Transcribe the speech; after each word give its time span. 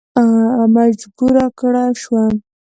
مجبور 0.75 1.35
کړه 1.59 1.83
شو. 2.01 2.19